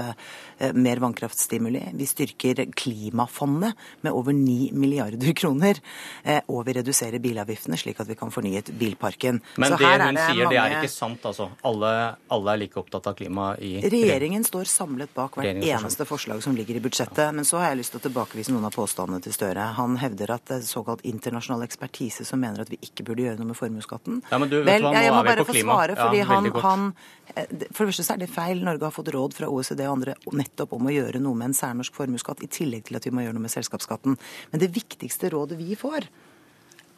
mer 0.78 1.00
vannkraftstimuli. 1.02 1.82
Vi 1.98 2.06
styrker 2.10 2.67
klimafondet 2.76 3.78
med 4.02 4.16
over 4.16 4.34
9 4.34 4.72
milliarder 4.74 5.34
kroner. 5.34 5.80
Eh, 6.24 6.42
og 6.48 6.66
vi 6.68 6.78
reduserer 6.80 7.22
bilavgiftene 7.24 7.78
slik 7.80 8.02
at 8.04 8.10
vi 8.10 8.18
kan 8.20 8.32
fornyet 8.34 8.72
bilparken. 8.78 9.42
Men 9.58 9.76
det 9.78 9.92
hun 9.92 10.18
det 10.18 10.26
sier, 10.26 10.44
mange... 10.44 10.54
det 10.54 10.62
er 10.62 10.78
ikke 10.80 10.92
sant, 10.92 11.26
altså? 11.26 11.50
Alle, 11.68 11.92
alle, 12.34 12.54
er 12.54 12.62
like 12.64 12.80
opptatt 12.80 13.10
av 13.12 13.18
klima 13.18 13.50
i 13.64 13.78
Regjeringen 13.84 14.46
står 14.48 14.70
samlet 14.72 15.14
bak 15.16 15.38
hvert 15.40 15.64
eneste 15.64 16.08
forslag 16.08 16.42
som 16.44 16.56
ligger 16.58 16.80
i 16.80 16.84
budsjettet. 16.84 17.34
Men 17.36 17.48
så 17.48 17.62
har 17.62 17.72
jeg 17.72 17.82
lyst 17.82 17.96
til 17.96 18.02
å 18.02 18.06
tilbakevise 18.08 18.56
noen 18.56 18.68
av 18.70 18.76
påstandene 18.76 19.22
til 19.24 19.36
Støre. 19.36 19.70
Han 19.78 19.98
hevder 20.02 20.36
at 20.38 20.48
det 20.50 20.60
er 20.62 20.68
såkalt 20.68 21.04
internasjonal 21.08 21.66
ekspertise 21.68 22.26
som 22.28 22.42
mener 22.42 22.64
at 22.64 22.72
vi 22.72 22.80
ikke 22.84 23.06
burde 23.08 23.26
gjøre 23.26 23.42
noe 23.42 23.52
med 23.52 23.60
formuesskatten. 23.60 24.22
Ja, 24.32 24.40
men 24.42 24.52
du, 24.52 24.60
vet 24.62 24.78
Vel, 24.78 24.88
hva, 24.88 24.94
nå 24.96 25.04
jeg 25.06 25.14
må 25.16 25.24
bare 25.28 25.46
få 25.48 25.56
svare, 25.58 25.98
fordi 26.00 26.22
ja, 26.22 26.28
han, 26.32 26.50
han, 26.64 26.88
eh, 27.34 27.48
For 27.72 27.86
det 27.86 27.92
første 27.92 28.08
så 28.08 28.16
er 28.16 28.24
det 28.24 28.30
feil. 28.32 28.64
Norge 28.66 28.88
har 28.88 28.96
fått 28.96 29.12
råd 29.14 29.38
fra 29.38 29.50
OECD 29.52 29.84
og 29.86 29.94
andre 29.98 30.18
nettopp 30.36 30.76
om 30.78 30.90
å 30.90 30.94
gjøre 30.94 31.22
noe 31.24 31.38
med 31.38 31.52
en 31.52 31.58
særnorsk 31.58 31.98
formuesskatt, 31.98 32.44
i 32.44 32.52
tillegg 32.58 32.88
til 32.88 33.00
at 33.00 33.06
vi 33.08 33.14
må 33.14 33.26
gjøre 33.26 33.38
noe 33.38 33.46
med 33.46 33.54
selskapsskatten. 33.54 34.18
Men 34.52 34.64
det 34.64 34.74
viktigste 34.76 35.32
rådet 35.34 35.60
vi 35.60 35.78
får, 35.80 36.10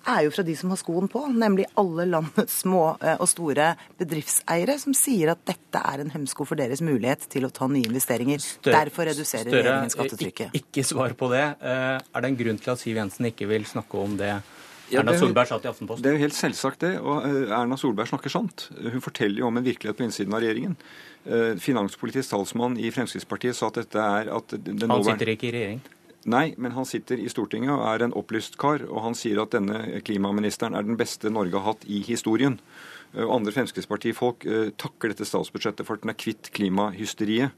er 0.07 0.23
jo 0.25 0.31
fra 0.33 0.43
de 0.47 0.55
som 0.57 0.71
har 0.71 0.79
skoen 0.79 1.09
på, 1.11 1.21
nemlig 1.35 1.65
alle 1.79 2.05
landets 2.09 2.61
små 2.63 2.83
eh, 3.03 3.17
og 3.19 3.27
store 3.29 3.73
bedriftseiere, 3.99 4.77
som 4.81 4.95
sier 4.97 5.33
at 5.33 5.41
dette 5.47 5.81
er 5.91 6.03
en 6.03 6.13
hemsko 6.13 6.47
for 6.47 6.59
deres 6.59 6.81
mulighet 6.85 7.27
til 7.31 7.47
å 7.47 7.51
ta 7.53 7.67
nye 7.69 7.87
investeringer. 7.89 8.41
Større, 8.43 8.85
Derfor 8.85 9.09
reduserer 9.09 9.49
større, 9.49 9.59
regjeringen 9.59 9.93
skattetrykket. 9.95 10.55
Ikke, 10.55 10.69
ikke 10.71 10.87
svar 10.87 11.15
på 11.19 11.31
det. 11.33 11.43
Eh, 11.59 11.97
er 11.99 12.25
det 12.25 12.31
en 12.31 12.39
grunn 12.39 12.63
til 12.63 12.73
at 12.73 12.81
Siv 12.81 13.01
Jensen 13.01 13.29
ikke 13.29 13.49
vil 13.51 13.67
snakke 13.69 14.01
om 14.07 14.15
det? 14.19 14.37
Ja, 14.89 15.03
Erna 15.03 15.13
Solberg 15.19 15.49
sa 15.49 15.59
til 15.61 15.71
Aftenposten. 15.71 16.03
Det 16.05 16.11
er 16.11 16.17
jo 16.17 16.23
helt 16.23 16.37
selvsagt 16.37 16.81
det. 16.85 16.95
Og 17.01 17.27
eh, 17.27 17.53
Erna 17.55 17.77
Solberg 17.79 18.09
snakker 18.11 18.33
sant. 18.33 18.67
Hun 18.79 19.05
forteller 19.05 19.43
jo 19.43 19.49
om 19.51 19.61
en 19.61 19.65
virkelighet 19.65 19.99
på 19.99 20.07
innsiden 20.07 20.35
av 20.35 20.43
regjeringen. 20.45 20.75
Finanspolitisk 21.59 22.31
talsmann 22.31 22.77
i 22.79 22.89
Fremskrittspartiet 22.95 23.57
sa 23.57 23.67
at 23.67 23.81
dette 23.81 24.01
er 24.01 24.29
at 24.33 24.53
Han 24.55 25.03
sitter 25.05 25.33
ikke 25.35 25.49
i 25.49 25.51
regjering? 25.53 25.81
Nei, 26.27 26.53
men 26.59 26.73
han 26.75 26.87
sitter 26.87 27.19
i 27.21 27.29
Stortinget 27.31 27.71
og 27.71 27.85
er 27.87 28.03
en 28.03 28.15
opplyst 28.17 28.57
kar. 28.59 28.83
Og 28.87 29.03
han 29.05 29.15
sier 29.15 29.39
at 29.43 29.53
denne 29.55 30.01
klimaministeren 30.05 30.75
er 30.75 30.87
den 30.87 30.99
beste 30.99 31.31
Norge 31.31 31.59
har 31.59 31.73
hatt 31.73 31.85
i 31.87 32.01
historien. 32.07 32.59
Og 33.17 33.35
andre 33.39 33.53
Fremskrittspartifolk 33.55 34.45
uh, 34.45 34.69
takker 34.77 35.13
dette 35.13 35.27
statsbudsjettet 35.27 35.87
for 35.87 35.97
at 35.97 36.05
den 36.05 36.13
er 36.13 36.19
kvitt 36.19 36.51
klimahysteriet. 36.55 37.55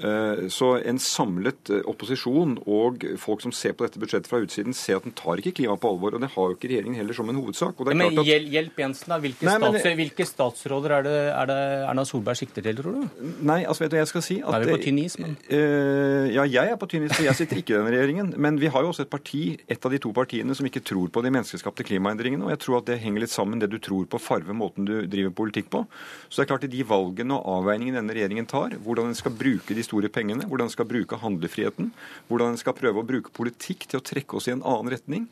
Eh, 0.00 0.48
så 0.48 0.70
en 0.78 0.98
samlet 1.02 1.70
eh, 1.74 1.82
opposisjon 1.90 2.54
og 2.70 3.02
folk 3.20 3.42
som 3.44 3.52
ser 3.52 3.74
på 3.76 3.84
dette 3.84 4.00
budsjettet 4.00 4.30
fra 4.30 4.40
utsiden, 4.40 4.72
ser 4.76 4.96
at 4.96 5.04
den 5.04 5.12
tar 5.16 5.40
ikke 5.42 5.52
klima 5.58 5.76
på 5.80 5.90
alvor. 5.92 6.16
Og 6.16 6.22
det 6.22 6.30
har 6.32 6.48
jo 6.48 6.56
ikke 6.56 6.70
regjeringen 6.70 6.96
heller 6.96 7.16
som 7.16 7.28
en 7.28 7.40
hovedsak. 7.40 7.80
men 7.90 8.06
at... 8.06 8.20
Hjelp 8.30 8.80
Jensen, 8.80 9.12
da. 9.12 9.18
Hvilke, 9.20 9.44
Nei, 9.44 9.56
men... 9.60 9.74
statsråd, 9.74 9.98
hvilke 10.00 10.26
statsråder 10.28 10.94
er 10.96 11.06
det, 11.06 11.16
er 11.34 11.50
det, 11.50 11.58
Erna 11.90 12.04
Solberg 12.08 12.40
sikter 12.40 12.64
til, 12.64 12.80
tror 12.80 12.96
du? 12.96 13.26
Nei, 13.44 13.60
altså 13.66 13.84
vet 13.84 13.92
du 13.92 13.98
hva 13.98 14.04
jeg 14.04 14.12
skal 14.12 14.24
si? 14.24 14.38
At, 14.40 14.56
er 14.56 14.64
vi 14.64 14.76
på 14.78 14.80
tynn 14.86 15.02
is, 15.02 15.18
men 15.20 15.36
uh, 15.50 16.30
Ja, 16.30 16.46
jeg 16.48 16.72
er 16.72 16.80
på 16.80 16.88
tynn 16.90 17.04
is, 17.08 17.14
for 17.16 17.26
jeg 17.26 17.36
sitter 17.36 17.60
ikke 17.60 17.74
i 17.74 17.78
denne 17.78 17.92
regjeringen. 17.92 18.32
Men 18.40 18.60
vi 18.62 18.70
har 18.72 18.86
jo 18.86 18.94
også 18.94 19.04
et 19.04 19.12
parti, 19.12 19.44
et 19.68 19.84
av 19.84 19.92
de 19.92 20.00
to 20.00 20.14
partiene, 20.16 20.56
som 20.56 20.68
ikke 20.68 20.84
tror 20.86 21.12
på 21.12 21.24
de 21.26 21.34
menneskeskapte 21.34 21.84
klimaendringene. 21.90 22.46
Og 22.46 22.54
jeg 22.54 22.62
tror 22.64 22.80
at 22.80 22.88
det 22.88 23.00
henger 23.04 23.26
litt 23.26 23.34
sammen 23.34 23.60
det 23.60 23.68
du 23.72 23.76
tror 23.82 24.08
på, 24.08 24.22
farve 24.22 24.56
måten 24.56 24.88
du 24.88 24.89
driver 25.10 25.34
politikk 25.42 25.70
på. 25.72 25.84
Så 26.28 26.40
det 26.40 26.46
er 26.46 26.50
klart 26.52 26.66
at 26.68 26.74
de 26.74 26.86
valgene 26.86 27.36
og 27.38 27.60
avveiningene 27.60 28.00
denne 28.00 28.16
regjeringen 28.16 28.48
tar, 28.50 28.76
hvordan 28.84 29.10
den 29.10 29.18
skal 29.18 29.36
bruke 29.36 29.76
de 29.76 29.86
store 29.86 30.10
pengene, 30.12 30.46
hvordan 30.46 30.70
den 30.70 30.76
skal 30.76 30.88
bruke 30.90 31.20
handlefriheten, 31.22 31.92
hvordan 32.28 32.54
den 32.54 32.62
skal 32.62 32.76
prøve 32.78 33.02
å 33.02 33.06
bruke 33.06 33.34
politikk 33.36 33.88
til 33.90 34.00
å 34.00 34.04
trekke 34.04 34.38
oss 34.38 34.50
i 34.50 34.54
en 34.56 34.64
annen 34.64 34.92
retning. 34.94 35.28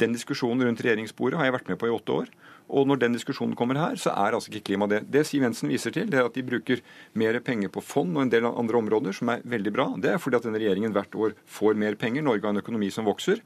Den 0.00 0.14
diskusjonen 0.16 0.64
rundt 0.66 0.80
regjeringsbordet 0.82 1.38
har 1.38 1.48
jeg 1.48 1.58
vært 1.58 1.70
med 1.70 1.80
på 1.80 1.90
i 1.90 1.94
åtte 1.94 2.16
år. 2.22 2.32
Og 2.72 2.86
når 2.88 3.02
den 3.02 3.16
diskusjonen 3.16 3.56
kommer 3.58 3.76
her, 3.76 3.98
så 4.00 4.14
er 4.16 4.32
altså 4.32 4.48
ikke 4.52 4.70
klima 4.70 4.86
det. 4.88 5.02
Det 5.12 5.26
Siv 5.28 5.44
Jensen 5.44 5.68
viser 5.68 5.92
til, 5.92 6.08
det 6.08 6.20
er 6.20 6.28
at 6.28 6.36
de 6.36 6.44
bruker 6.46 6.80
mer 7.18 7.36
penger 7.44 7.72
på 7.72 7.82
fond 7.84 8.16
og 8.16 8.24
en 8.24 8.32
del 8.32 8.48
andre 8.48 8.80
områder, 8.80 9.16
som 9.16 9.28
er 9.34 9.44
veldig 9.44 9.72
bra. 9.74 9.88
Det 10.00 10.14
er 10.14 10.22
fordi 10.22 10.38
at 10.38 10.46
denne 10.48 10.60
regjeringen 10.62 10.94
hvert 10.94 11.12
år 11.12 11.36
får 11.58 11.76
mer 11.82 11.98
penger. 12.00 12.24
Norge 12.24 12.46
har 12.46 12.56
en 12.56 12.62
økonomi 12.62 12.88
som 12.94 13.08
vokser. 13.08 13.42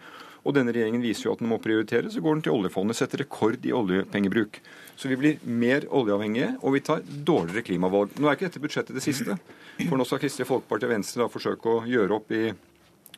Og 0.47 0.55
denne 0.55 0.71
regjeringen 0.75 1.03
viser 1.03 1.27
jo 1.27 1.35
at 1.35 1.43
den 1.43 1.51
må 1.51 1.59
prioritere, 1.63 2.11
så 2.13 2.23
går 2.23 2.37
den 2.37 2.45
til 2.47 2.55
oljefondet. 2.55 2.99
Setter 2.99 3.25
rekord 3.25 3.65
i 3.67 3.75
oljepengebruk. 3.75 4.61
Så 4.97 5.11
vi 5.11 5.19
blir 5.19 5.43
mer 5.43 5.89
oljeavhengige, 5.91 6.53
og 6.63 6.77
vi 6.77 6.85
tar 6.87 7.03
dårligere 7.03 7.67
klimavalg. 7.67 8.15
Nå 8.21 8.31
er 8.31 8.39
ikke 8.39 8.47
dette 8.47 8.63
budsjettet 8.63 8.97
det 8.97 9.05
siste. 9.05 9.37
For 9.83 9.99
nå 9.99 10.07
skal 10.07 10.23
Kristelig 10.23 10.49
Folkeparti 10.49 10.87
og 10.87 10.95
Venstre 10.95 11.25
da 11.25 11.33
forsøke 11.33 11.73
å 11.73 11.83
gjøre 11.91 12.17
opp 12.21 12.31
i 12.33 12.45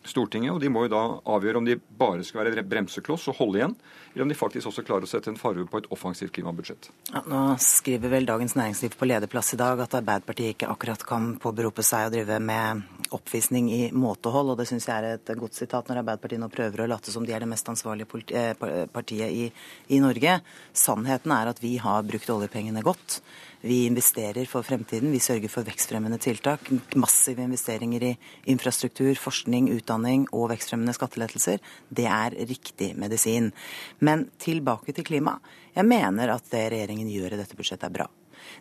Stortinget, 0.08 0.54
og 0.54 0.60
de 0.62 0.70
må 0.72 0.86
jo 0.86 0.92
da 0.92 1.02
avgjøre 1.36 1.60
om 1.60 1.66
de 1.66 1.76
bare 1.78 2.24
skal 2.26 2.48
være 2.48 2.64
bremsekloss 2.66 3.28
og 3.32 3.38
holde 3.40 3.60
igjen, 3.60 3.74
eller 4.12 4.24
om 4.24 4.32
de 4.32 4.38
faktisk 4.38 4.70
også 4.70 4.84
klarer 4.86 5.06
å 5.06 5.10
sette 5.10 5.30
en 5.32 5.38
farve 5.40 5.66
på 5.68 5.80
et 5.82 5.88
offensivt 5.94 6.32
klimabudsjett. 6.36 6.90
Ja, 7.12 7.22
nå 7.28 7.42
skriver 7.62 8.12
vel 8.12 8.28
Dagens 8.28 8.56
Næringsliv 8.58 8.96
på 8.98 9.08
lederplass 9.08 9.52
i 9.54 9.60
dag 9.60 9.80
at 9.84 9.98
Arbeiderpartiet 10.00 10.56
ikke 10.56 10.70
akkurat 10.72 11.04
kan 11.08 11.34
påberope 11.42 11.84
seg 11.86 12.08
å 12.08 12.14
drive 12.14 12.40
med 12.42 13.12
oppvisning 13.14 13.70
i 13.72 13.82
måtehold, 13.92 14.54
og 14.54 14.60
det 14.60 14.68
syns 14.70 14.88
jeg 14.88 14.96
er 14.96 15.18
et 15.18 15.34
godt 15.38 15.58
sitat 15.58 15.88
når 15.88 16.02
Arbeiderpartiet 16.02 16.42
nå 16.42 16.50
prøver 16.52 16.84
å 16.84 16.90
late 16.90 17.14
som 17.14 17.26
de 17.26 17.36
er 17.36 17.44
det 17.44 17.50
mest 17.52 17.68
ansvarlige 17.70 18.24
eh, 18.32 18.86
partiet 18.92 19.30
i, 19.32 19.50
i 19.94 20.00
Norge. 20.02 20.40
Sannheten 20.72 21.34
er 21.36 21.52
at 21.52 21.62
vi 21.62 21.76
har 21.82 22.06
brukt 22.08 22.32
oljepengene 22.32 22.84
godt. 22.86 23.20
Vi 23.60 23.86
investerer 23.86 24.46
for 24.46 24.62
fremtiden. 24.62 25.10
Vi 25.10 25.18
sørger 25.18 25.50
for 25.50 25.66
vekstfremmende 25.66 26.18
tiltak. 26.22 26.68
Massive 26.94 27.42
investeringer 27.42 28.04
i 28.06 28.12
infrastruktur, 28.52 29.10
forskning, 29.18 29.72
utdanning 29.74 30.28
og 30.30 30.52
vekstfremmende 30.52 30.94
skattelettelser. 30.94 31.58
Det 31.90 32.06
er 32.06 32.38
riktig 32.46 32.92
medisin. 32.98 33.50
Men 33.98 34.28
tilbake 34.38 34.94
til 34.94 35.08
klima. 35.08 35.38
Jeg 35.74 35.90
mener 35.90 36.36
at 36.36 36.46
det 36.52 36.68
regjeringen 36.70 37.10
gjør 37.10 37.34
i 37.34 37.42
dette 37.42 37.58
budsjettet 37.58 37.90
er 37.90 37.96
bra. 37.98 38.08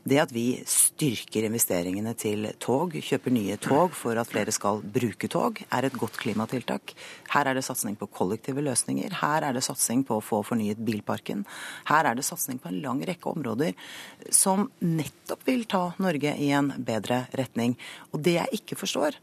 Det 0.08 0.20
at 0.22 0.34
vi 0.34 0.60
styrker 0.68 1.48
investeringene 1.48 2.14
til 2.18 2.48
tog, 2.64 2.96
kjøper 2.96 3.34
nye 3.34 3.58
tog 3.62 3.96
for 3.98 4.20
at 4.20 4.30
flere 4.30 4.54
skal 4.56 4.82
bruke 4.82 5.30
tog, 5.32 5.62
er 5.68 5.88
et 5.88 5.98
godt 5.98 6.20
klimatiltak. 6.22 6.94
Her 7.34 7.52
er 7.52 7.58
det 7.58 7.66
satsing 7.68 7.98
på 8.00 8.10
kollektive 8.12 8.64
løsninger. 8.66 9.20
Her 9.22 9.48
er 9.48 9.58
det 9.58 9.66
satsing 9.68 10.06
på 10.08 10.20
å 10.20 10.24
få 10.24 10.44
fornyet 10.48 10.82
bilparken. 10.88 11.46
Her 11.90 12.12
er 12.12 12.18
det 12.18 12.28
satsing 12.28 12.62
på 12.62 12.72
en 12.72 12.82
lang 12.84 13.04
rekke 13.08 13.34
områder 13.34 13.76
som 14.34 14.70
nettopp 14.84 15.44
vil 15.48 15.68
ta 15.70 15.90
Norge 16.04 16.36
i 16.38 16.52
en 16.56 16.72
bedre 16.78 17.26
retning. 17.38 17.78
Og 18.14 18.24
det 18.26 18.40
jeg 18.40 18.62
ikke 18.62 18.80
forstår, 18.80 19.18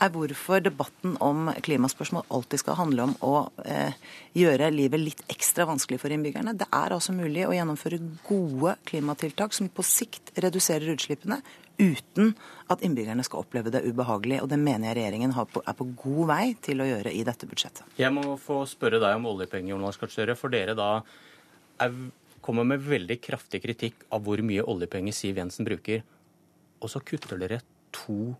er 0.00 0.12
hvorfor 0.14 0.62
debatten 0.64 1.16
om 1.22 1.50
klimaspørsmål 1.64 2.26
alltid 2.32 2.62
skal 2.62 2.78
handle 2.78 3.06
om 3.08 3.14
å 3.26 3.34
eh, 3.64 3.96
gjøre 4.36 4.70
livet 4.72 5.02
litt 5.02 5.22
ekstra 5.32 5.66
vanskelig 5.68 6.00
for 6.02 6.14
innbyggerne. 6.14 6.54
Det 6.58 6.68
er 6.72 6.94
altså 6.96 7.14
mulig 7.16 7.46
å 7.46 7.54
gjennomføre 7.54 8.00
gode 8.26 8.76
klimatiltak 8.88 9.56
som 9.56 9.68
på 9.72 9.84
sikt 9.86 10.32
reduserer 10.40 10.92
utslippene, 10.94 11.40
uten 11.80 12.34
at 12.72 12.84
innbyggerne 12.84 13.24
skal 13.26 13.44
oppleve 13.44 13.72
det 13.72 13.82
ubehagelig. 13.86 14.40
Og 14.44 14.50
det 14.52 14.60
mener 14.60 14.90
jeg 14.90 15.00
regjeringen 15.00 15.34
er 15.36 15.76
på 15.78 15.88
god 16.04 16.22
vei 16.32 16.44
til 16.64 16.82
å 16.82 16.88
gjøre 16.88 17.12
i 17.16 17.24
dette 17.26 17.48
budsjettet. 17.50 17.84
Jeg 18.00 18.12
må 18.14 18.36
få 18.40 18.62
spørre 18.68 19.00
deg 19.02 19.16
om 19.20 19.28
oljepenger, 19.32 19.74
Jonas 19.74 20.00
Gahr 20.00 20.12
Støre. 20.12 20.36
For 20.38 20.52
dere 20.52 20.76
da 20.78 20.92
er, 21.80 21.96
kommer 22.44 22.68
med 22.68 22.84
veldig 22.84 23.20
kraftig 23.24 23.62
kritikk 23.64 24.06
av 24.12 24.24
hvor 24.24 24.40
mye 24.44 24.64
oljepenger 24.64 25.16
Siv 25.16 25.40
Jensen 25.40 25.68
bruker. 25.68 26.04
Og 26.80 26.92
så 26.92 27.02
kutter 27.04 27.40
dere 27.40 27.60
to 27.92 28.32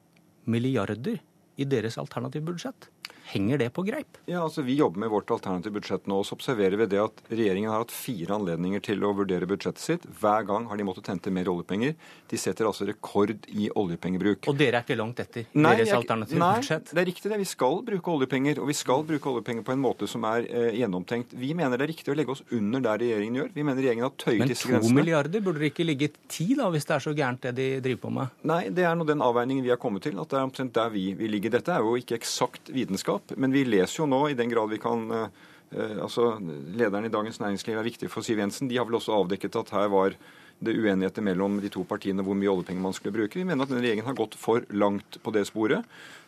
milliarder 0.48 1.20
i 1.60 1.68
deres 1.68 1.98
alternative 2.00 2.46
budsjett. 2.48 2.88
Henger 3.30 3.60
det 3.62 3.68
på 3.76 3.84
greip? 3.86 4.18
Ja, 4.26 4.42
altså 4.42 4.62
Vi 4.66 4.74
jobber 4.74 5.04
med 5.04 5.10
vårt 5.12 5.30
alternative 5.30 5.76
budsjett 5.78 6.08
nå. 6.10 6.20
og 6.20 6.26
Så 6.26 6.34
observerer 6.34 6.76
vi 6.80 6.86
det 6.90 6.98
at 7.02 7.22
regjeringen 7.30 7.70
har 7.70 7.84
hatt 7.84 7.94
fire 7.94 8.34
anledninger 8.34 8.82
til 8.82 9.04
å 9.06 9.12
vurdere 9.14 9.46
budsjettet 9.50 9.82
sitt. 9.82 10.06
Hver 10.20 10.46
gang 10.48 10.66
har 10.70 10.80
de 10.80 10.86
måttet 10.88 11.10
hente 11.12 11.30
mer 11.34 11.50
oljepenger. 11.52 11.94
De 12.30 12.40
setter 12.40 12.66
altså 12.66 12.88
rekord 12.88 13.46
i 13.48 13.68
oljepengebruk. 13.70 14.48
Og 14.50 14.58
dere 14.58 14.80
er 14.80 14.86
ikke 14.86 14.98
langt 14.98 15.22
etter 15.22 15.46
nei, 15.52 15.76
deres 15.78 15.94
alternative 15.94 16.42
nei, 16.42 16.50
budsjett? 16.58 16.90
Nei, 16.90 16.96
det 16.96 17.04
er 17.04 17.08
riktig 17.10 17.32
det. 17.32 17.40
Vi 17.44 17.48
skal 17.52 17.80
bruke 17.86 18.14
oljepenger. 18.16 18.62
Og 18.64 18.70
vi 18.70 18.76
skal 18.78 19.06
bruke 19.06 19.30
oljepenger 19.30 19.66
på 19.66 19.74
en 19.76 19.82
måte 19.82 20.10
som 20.10 20.26
er 20.28 20.48
eh, 20.48 20.70
gjennomtenkt. 20.80 21.36
Vi 21.38 21.52
mener 21.58 21.78
det 21.78 21.86
er 21.86 21.92
riktig 21.92 22.14
å 22.14 22.18
legge 22.18 22.34
oss 22.34 22.42
under 22.56 22.82
der 22.88 23.02
regjeringen 23.04 23.40
gjør. 23.40 23.52
Vi 23.54 23.66
mener 23.66 23.84
regjeringen 23.84 24.08
har 24.08 24.14
tøyet 24.16 24.46
disse 24.50 24.66
grensene. 24.66 24.90
Men 24.90 24.90
to 24.90 25.00
milliarder, 25.00 25.44
burde 25.46 25.62
det 25.62 25.70
ikke 25.72 25.86
ligge 25.86 26.10
ti 26.30 26.48
da, 26.58 26.66
hvis 26.74 26.88
det 26.88 26.96
er 26.98 27.06
så 27.06 27.14
gærent 27.16 27.46
det 27.46 27.54
de 27.60 27.68
driver 27.84 28.02
på 28.06 28.14
med? 28.18 28.36
Nei, 28.50 28.60
det 28.74 28.86
er 28.88 28.98
nå 28.98 29.06
den 29.08 29.22
avveiningen 29.24 29.66
vi 29.66 29.72
har 29.72 29.80
kommet 29.80 30.06
til. 30.06 30.18
At 30.18 30.32
det 30.32 30.40
er 30.40 30.48
omtrent 30.48 30.74
der 30.76 30.90
vi, 30.94 31.06
vil 31.18 31.34
ligge. 31.36 31.52
Dette 31.52 31.74
er 31.74 31.84
jo 31.86 31.96
ikke 32.00 32.18
eksakt 32.18 32.72
vitenskap, 32.74 33.19
men 33.36 33.54
vi 33.54 33.64
leser 33.68 34.02
jo 34.02 34.08
nå, 34.10 34.20
i 34.30 34.36
den 34.38 34.50
grad 34.52 34.70
vi 34.72 34.80
kan 34.82 35.06
eh, 35.14 35.40
eh, 35.76 35.96
altså 36.02 36.32
Lederen 36.40 37.08
i 37.08 37.12
Dagens 37.12 37.40
Næringsliv 37.42 37.78
er 37.78 37.86
viktig 37.86 38.10
for 38.12 38.26
Siv 38.26 38.40
Jensen. 38.42 38.68
De 38.70 38.78
har 38.78 38.88
vel 38.88 38.98
også 39.00 39.16
avdekket 39.16 39.58
at 39.60 39.74
her 39.76 39.90
var 39.92 40.16
det 40.60 40.76
uenigheter 40.76 41.24
mellom 41.24 41.56
de 41.62 41.70
to 41.72 41.86
partiene 41.88 42.24
hvor 42.24 42.36
mye 42.36 42.52
oljepenger 42.52 42.84
man 42.84 42.96
skulle 42.96 43.16
bruke. 43.16 43.38
Vi 43.38 43.46
mener 43.48 43.64
at 43.64 43.72
denne 43.72 43.84
regjeringen 43.84 44.08
har 44.10 44.18
gått 44.18 44.36
for 44.38 44.66
langt 44.76 45.20
på 45.24 45.32
det 45.34 45.46
sporet. 45.48 45.86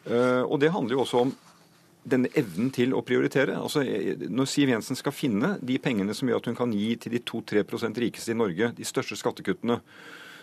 Eh, 0.08 0.42
og 0.42 0.60
det 0.62 0.72
handler 0.72 0.96
jo 0.96 1.02
også 1.04 1.26
om 1.26 1.34
denne 2.02 2.30
evnen 2.34 2.72
til 2.74 2.96
å 2.96 3.04
prioritere. 3.06 3.54
Altså, 3.60 3.84
Når 3.84 4.48
Siv 4.50 4.72
Jensen 4.72 4.98
skal 4.98 5.14
finne 5.14 5.56
de 5.62 5.78
pengene 5.78 6.14
som 6.16 6.28
gjør 6.28 6.42
at 6.42 6.48
hun 6.50 6.58
kan 6.58 6.72
gi 6.74 6.96
til 6.96 7.14
de 7.14 7.22
2-3% 7.22 8.00
rikeste 8.02 8.34
i 8.34 8.38
Norge 8.38 8.72
de 8.74 8.88
største 8.88 9.18
skattekuttene, 9.20 9.78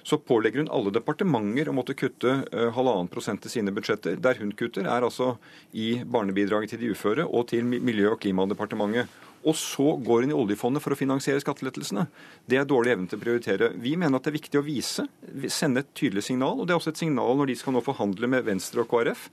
så 0.10 0.18
pålegger 0.18 0.64
hun 0.64 0.72
alle 0.74 0.94
departementer 0.96 1.70
å 1.70 1.76
måtte 1.78 1.96
kutte 1.98 2.40
uh, 2.50 2.70
halvannen 2.74 3.10
prosent 3.12 3.44
til 3.44 3.54
sine 3.54 3.74
budsjetter. 3.76 4.18
Der 4.22 4.40
hun 4.42 4.56
kutter, 4.58 4.88
er 4.90 5.06
altså 5.06 5.36
i 5.78 6.00
barnebidraget 6.02 6.74
til 6.74 6.82
de 6.82 6.94
uføre 6.96 7.28
og 7.28 7.52
til 7.52 7.68
Miljø- 7.68 8.16
og 8.16 8.22
klimadepartementet. 8.24 9.10
Og 9.48 9.56
så 9.56 9.94
går 10.04 10.26
hun 10.26 10.34
i 10.34 10.36
oljefondet 10.36 10.84
for 10.84 10.92
å 10.92 11.00
finansiere 11.00 11.40
skattelettelsene. 11.40 12.08
Det 12.50 12.58
er 12.60 12.68
dårlig 12.68 12.92
evne 12.96 13.08
til 13.08 13.20
å 13.20 13.24
prioritere. 13.24 13.70
Vi 13.80 13.94
mener 13.96 14.18
at 14.20 14.26
det 14.26 14.34
er 14.34 14.40
viktig 14.40 14.60
å 14.60 14.66
vise, 14.66 15.06
sende 15.48 15.86
et 15.86 15.94
tydelig 15.96 16.26
signal. 16.28 16.60
Og 16.60 16.68
det 16.68 16.76
er 16.76 16.82
også 16.82 16.92
et 16.92 17.06
signal 17.06 17.40
når 17.40 17.54
de 17.54 17.60
skal 17.62 17.78
nå 17.78 17.86
forhandle 17.86 18.28
med 18.32 18.44
Venstre 18.50 18.84
og 18.84 18.92
KrF, 18.92 19.30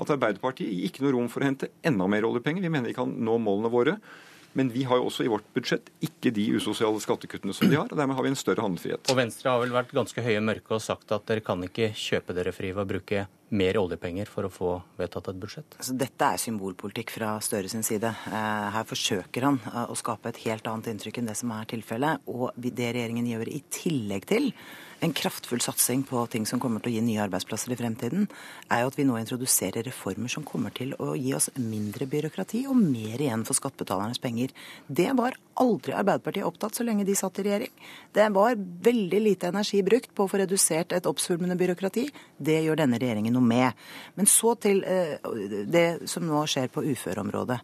at 0.00 0.14
Arbeiderpartiet 0.14 0.70
gir 0.72 0.88
ikke 0.88 1.04
noe 1.04 1.12
rom 1.18 1.28
for 1.28 1.44
å 1.44 1.50
hente 1.50 1.68
enda 1.84 2.06
mer 2.08 2.24
oljepenger. 2.30 2.64
Vi 2.64 2.72
mener 2.72 2.88
vi 2.88 2.96
kan 2.96 3.12
nå 3.12 3.36
målene 3.42 3.72
våre. 3.74 3.98
Men 4.58 4.70
vi 4.74 4.82
har 4.88 4.98
jo 4.98 5.06
også 5.06 5.24
i 5.24 5.30
vårt 5.30 5.46
budsjett 5.54 5.92
ikke 6.02 6.32
de 6.34 6.46
usosiale 6.58 7.00
skattekuttene 7.02 7.54
som 7.54 7.70
de 7.70 7.78
har. 7.78 7.86
og 7.86 7.98
Dermed 7.98 8.18
har 8.18 8.26
vi 8.26 8.32
en 8.32 8.38
større 8.38 8.64
handlefrihet. 8.64 9.10
Og 9.12 9.18
Venstre 9.18 9.52
har 9.52 9.62
vel 9.62 9.74
vært 9.74 9.92
ganske 9.94 10.24
høye 10.24 10.40
mørke 10.42 10.74
og 10.74 10.82
sagt 10.82 11.12
at 11.14 11.26
dere 11.30 11.44
kan 11.46 11.62
ikke 11.66 11.92
kjøpe 11.94 12.34
dere 12.34 12.54
fri 12.54 12.72
ved 12.74 12.82
å 12.82 12.90
bruke 12.94 13.26
mer 13.50 13.78
oljepenger 13.80 14.30
for 14.30 14.46
å 14.46 14.52
få 14.52 14.74
vedtatt 15.00 15.30
et 15.32 15.40
budsjett? 15.40 15.78
Altså, 15.78 15.96
dette 15.98 16.28
er 16.28 16.42
symbolpolitikk 16.42 17.14
fra 17.14 17.32
Støre 17.44 17.70
sin 17.72 17.86
side. 17.86 18.12
Eh, 18.30 18.68
her 18.76 18.86
forsøker 18.88 19.48
han 19.48 19.58
eh, 19.70 19.88
å 19.90 19.98
skape 19.98 20.30
et 20.30 20.42
helt 20.46 20.70
annet 20.70 20.92
inntrykk 20.92 21.20
enn 21.20 21.32
det 21.32 21.38
som 21.40 21.52
er 21.56 21.66
tilfellet. 21.70 22.22
Og 22.30 22.54
det 22.56 22.92
regjeringen 22.94 23.28
gjør 23.30 23.50
i 23.50 23.62
tillegg 23.74 24.28
til 24.30 24.52
en 25.00 25.12
kraftfull 25.16 25.60
satsing 25.64 26.02
på 26.04 26.22
ting 26.32 26.44
som 26.48 26.60
kommer 26.60 26.82
til 26.82 26.92
å 26.92 26.94
gi 26.94 27.02
nye 27.04 27.22
arbeidsplasser 27.24 27.72
i 27.72 27.78
fremtiden, 27.78 28.26
er 28.68 28.82
jo 28.82 28.90
at 28.90 28.98
vi 28.98 29.06
nå 29.08 29.16
introduserer 29.16 29.86
reformer 29.86 30.32
som 30.32 30.44
kommer 30.46 30.74
til 30.76 30.92
å 31.00 31.14
gi 31.16 31.32
oss 31.36 31.48
mindre 31.56 32.08
byråkrati 32.10 32.66
og 32.68 32.76
mer 32.80 33.20
igjen 33.20 33.46
for 33.48 33.56
skattebetalernes 33.56 34.20
penger. 34.20 34.52
Det 34.86 35.08
var 35.16 35.38
aldri 35.60 35.96
Arbeiderpartiet 35.96 36.46
opptatt 36.46 36.76
så 36.76 36.84
lenge 36.84 37.06
de 37.08 37.16
satt 37.16 37.40
i 37.40 37.46
regjering. 37.48 37.72
Det 38.12 38.28
var 38.34 38.60
veldig 38.90 39.22
lite 39.24 39.48
energi 39.48 39.80
brukt 39.86 40.12
på 40.14 40.26
å 40.26 40.30
få 40.30 40.42
redusert 40.42 40.92
et 40.96 41.08
oppsvulmende 41.08 41.56
byråkrati. 41.60 42.06
Det 42.36 42.60
gjør 42.66 42.82
denne 42.82 43.00
regjeringen 43.00 43.39
noe 43.40 43.48
med. 43.48 43.80
Men 44.14 44.28
så 44.30 44.54
til 44.60 44.84
eh, 44.84 45.16
det 45.66 46.10
som 46.10 46.28
nå 46.28 46.44
skjer 46.46 46.70
på 46.72 46.84
uføreområdet. 46.92 47.58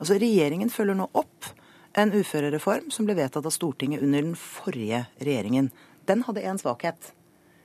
Altså, 0.00 0.18
Regjeringen 0.20 0.72
følger 0.72 0.98
nå 0.98 1.08
opp 1.14 1.52
en 1.98 2.12
uførereform 2.14 2.90
som 2.94 3.06
ble 3.06 3.16
vedtatt 3.18 3.46
av 3.46 3.54
Stortinget 3.54 4.02
under 4.04 4.22
den 4.22 4.36
forrige 4.38 5.06
regjeringen 5.18 5.70
den 6.10 6.22
hadde 6.26 6.44
en 6.46 6.58
svakhet. 6.58 7.12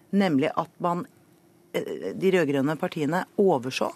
Nemlig 0.09 0.51
at 0.55 0.71
man, 0.77 1.05
eh, 1.73 2.13
de 2.13 2.31
rød-grønne 2.31 2.77
partiene 2.77 3.25
overså 3.37 3.91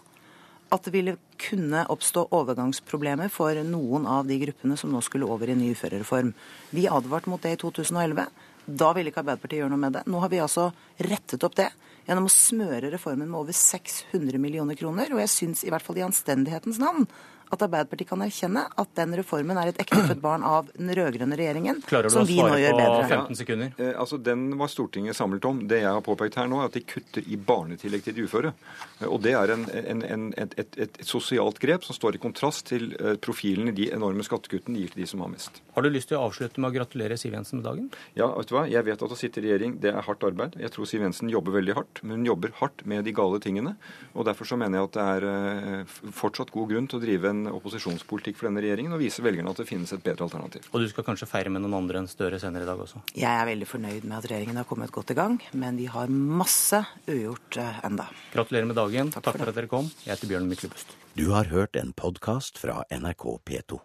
at 0.70 0.84
det 0.86 0.94
ville 0.94 1.18
kunne 1.38 1.86
oppstå 1.90 2.28
overgangsproblemer 2.36 3.30
for 3.34 3.58
noen 3.66 4.06
av 4.06 4.28
de 4.30 4.38
gruppene 4.38 4.78
som 4.78 4.92
nå 4.94 5.02
skulle 5.02 5.26
over 5.26 5.50
i 5.50 5.56
ny 5.58 5.72
uførereform. 5.74 6.34
Vi 6.70 6.88
advarte 6.88 7.30
mot 7.30 7.42
det 7.42 7.56
i 7.56 7.58
2011. 7.58 8.28
Da 8.66 8.92
ville 8.94 9.10
ikke 9.10 9.24
Arbeiderpartiet 9.24 9.64
gjøre 9.64 9.74
noe 9.74 9.82
med 9.82 9.98
det. 9.98 10.04
Nå 10.06 10.22
har 10.22 10.30
vi 10.30 10.42
altså 10.44 10.70
rettet 11.10 11.44
opp 11.44 11.58
det 11.58 11.72
gjennom 12.10 12.26
å 12.26 12.34
smøre 12.34 12.90
reformen 12.90 13.30
med 13.30 13.38
over 13.38 13.56
600 13.56 14.42
millioner 14.42 14.78
kroner. 14.80 15.14
Og 15.14 15.22
jeg 15.22 15.34
syns 15.36 15.62
i 15.64 15.70
hvert 15.70 15.86
fall 15.86 16.00
i 16.02 16.06
anstendighetens 16.08 16.82
navn 16.82 17.06
at 17.50 17.64
Arbeiderpartiet 17.66 18.10
kan 18.10 18.22
erkjenne 18.22 18.66
at 18.70 18.92
den 18.98 19.16
reformen 19.18 19.58
er 19.58 19.72
et 19.72 19.80
ektefødt 19.82 20.22
barn 20.22 20.44
av 20.46 20.70
den 20.76 20.92
rød-grønne 20.94 21.38
regjeringen, 21.40 21.82
som 21.82 22.28
vi 22.28 22.38
nå 22.38 22.58
gjør 22.62 22.76
bedre. 22.78 22.86
Klarer 22.86 22.86
du 22.86 23.00
å 23.00 23.02
svare 23.02 23.10
på 23.10 23.34
15 23.34 23.40
sekunder? 23.40 23.72
Ja, 23.74 23.88
eh, 23.88 24.02
altså, 24.04 24.20
Den 24.30 24.46
var 24.60 24.70
Stortinget 24.70 25.18
samlet 25.18 25.46
om. 25.50 25.64
Det 25.70 25.82
jeg 25.82 25.90
har 25.90 26.04
påpekt 26.06 26.38
her 26.38 26.50
nå, 26.52 26.62
er 26.62 26.70
at 26.70 26.78
de 26.78 26.84
kutter 26.86 27.26
i 27.26 27.40
barnetillegg 27.50 28.06
til 28.06 28.18
de 28.18 28.28
uføre. 28.30 28.54
Eh, 29.00 29.08
og 29.08 29.22
det 29.26 29.34
er 29.40 29.56
en, 29.56 29.66
en, 29.82 30.04
en, 30.06 30.28
et, 30.38 30.54
et, 30.62 30.78
et, 30.86 31.00
sosialt 31.10 31.58
grep 31.64 31.88
som 31.88 31.98
står 31.98 32.20
i 32.20 32.22
kontrast 32.22 32.68
til 32.70 32.92
eh, 33.00 33.18
profilen 33.18 33.72
i 33.72 33.76
de 33.76 33.90
enorme 33.96 34.26
skattekuttene 34.26 34.84
gir 34.84 34.94
til 34.94 35.04
de 35.04 35.10
som 35.10 35.26
har 35.26 35.34
mest. 35.34 35.62
Har 35.74 35.86
du 35.86 35.90
lyst 35.90 36.12
til 36.12 36.20
å 36.20 36.28
avslutte 36.28 36.62
med 36.62 36.70
å 36.70 36.76
gratulere 36.76 37.18
Siv 37.18 37.34
Jensen 37.34 37.64
med 37.64 37.70
dagen? 37.70 37.90
Ja, 38.20 38.30
vet 38.36 38.52
du 38.52 38.56
hva? 38.60 38.68
Jeg 38.70 38.86
vet 38.86 39.02
at 39.06 39.16
å 39.16 39.18
sitte 39.18 39.42
i 39.42 39.48
regjering 39.48 39.80
det 39.82 39.94
er 39.96 40.06
hardt 40.06 40.28
arbeid. 40.28 40.60
Jeg 40.62 40.76
tror 40.76 40.90
Siv 40.90 41.02
Jensen 41.06 41.34
jobber 41.34 41.58
veldig 41.58 41.78
hardt, 41.80 42.04
men 42.04 42.22
hun 42.22 42.30
jobber 42.30 42.54
hardt 42.62 42.86
med 42.86 43.08
de 43.08 43.16
gale 43.16 43.42
tingene. 43.42 43.74
og 44.14 44.30
Derfor 44.30 44.46
så 44.46 44.60
mener 44.60 44.80
jeg 44.80 44.92
at 44.92 45.00
det 45.00 45.10
er 45.16 46.14
fortsatt 46.14 46.54
god 46.54 46.70
grunn 46.70 46.90
til 46.90 47.00
å 47.00 47.04
drive 47.04 47.32
en 47.32 47.39
opposisjonspolitikk 47.48 48.38
for 48.40 48.50
denne 48.50 48.64
regjeringen 48.64 48.96
og 48.96 49.02
vise 49.02 49.24
velgerne 49.24 49.54
at 49.54 49.62
det 49.62 49.68
finnes 49.70 49.92
et 49.96 50.04
bedre 50.04 50.28
alternativ. 50.28 50.68
Og 50.74 50.84
du 50.84 50.88
skal 50.92 51.08
kanskje 51.08 51.30
feire 51.30 51.54
med 51.54 51.64
noen 51.64 51.78
andre 51.82 52.02
enn 52.02 52.10
Støre 52.10 52.40
senere 52.42 52.66
i 52.66 52.70
dag 52.70 52.80
også? 52.82 53.04
Jeg 53.14 53.30
er 53.30 53.48
veldig 53.50 53.68
fornøyd 53.70 54.08
med 54.08 54.18
at 54.18 54.30
regjeringen 54.32 54.60
har 54.60 54.68
kommet 54.70 54.94
godt 54.96 55.14
i 55.14 55.20
gang, 55.20 55.38
men 55.54 55.78
vi 55.80 55.90
har 55.92 56.10
masse 56.10 56.82
ugjort 57.08 57.60
uh, 57.62 57.84
enda. 57.88 58.10
Gratulerer 58.34 58.70
med 58.70 58.80
dagen. 58.80 59.14
Takk, 59.14 59.30
Takk 59.30 59.38
for, 59.38 59.46
for 59.46 59.54
at 59.54 59.62
dere 59.62 59.72
kom. 59.72 59.92
Jeg 60.06 60.16
heter 60.16 60.34
Bjørn 60.34 60.50
Myklebust. 60.50 60.98
Du 61.20 61.30
har 61.36 61.52
hørt 61.54 61.80
en 61.80 61.94
podkast 61.94 62.60
fra 62.62 62.82
NRK 62.94 63.30
P2. 63.46 63.84